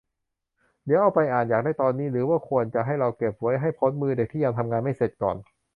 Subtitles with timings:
[0.85, 5.37] เดี๋ยวเอาไปให้อ่าน อยากได้ตอนนี้ หรือว่าควรจะให้เราเก็บไว้ให้พ้นมือเด็กที่ยังทำงานไม่เสร็จก่อน?